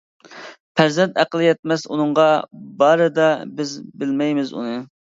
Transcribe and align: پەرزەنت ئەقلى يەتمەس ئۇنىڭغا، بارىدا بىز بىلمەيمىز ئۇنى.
پەرزەنت 0.79 1.19
ئەقلى 1.25 1.45
يەتمەس 1.51 1.85
ئۇنىڭغا، 1.91 2.27
بارىدا 2.83 3.31
بىز 3.61 3.79
بىلمەيمىز 4.03 4.61
ئۇنى. 4.61 4.87